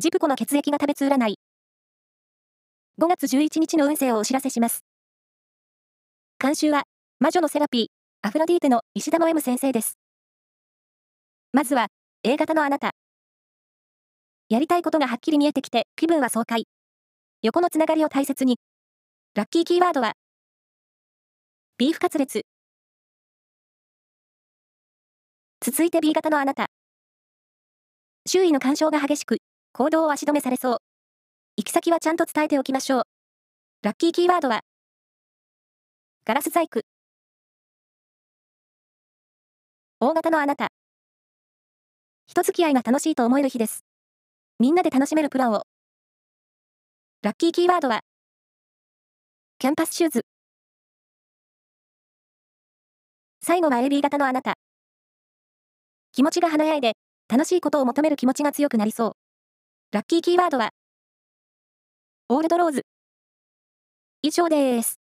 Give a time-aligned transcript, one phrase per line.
[0.00, 1.40] ジプコの血液が食べつ占い。
[3.00, 4.84] 5月11日の運勢をお知らせします。
[6.38, 6.84] 監修は、
[7.18, 7.86] 魔女のセラピー、
[8.22, 9.98] アフロディーテの石田の M 先生です。
[11.52, 11.88] まずは、
[12.22, 12.92] A 型のあなた。
[14.48, 16.68] やりたいことがはっきり見えてきて、気分は爽快。
[17.42, 18.60] 横のつながりを大切に。
[19.34, 20.12] ラッキーキーワードは、
[21.76, 22.42] ビーフカツレツ。
[25.60, 26.66] 続いて B 型のあなた。
[28.28, 29.38] 周囲の干渉が激しく、
[29.78, 30.78] 行動を足止めされそう。
[31.56, 33.02] 行き先はちゃんと伝えておきましょう。
[33.82, 34.62] ラッキーキーワードは、
[36.24, 36.80] ガラス細工。
[40.00, 40.72] O 型のあなた。
[42.26, 43.84] 人付き合いが楽しいと思える日です。
[44.58, 45.62] みんなで楽しめるプランを。
[47.22, 48.00] ラッキーキーワードは、
[49.60, 50.22] キャンバスシューズ。
[53.44, 54.54] 最後は AB 型のあなた。
[56.10, 56.94] 気持ちが華やいで、
[57.28, 59.27] 楽しいことを求める気持ちが強くなりそう。
[59.90, 60.68] ラッキーキーワードは、
[62.28, 62.84] オールドローズ。
[64.20, 65.07] 以上です。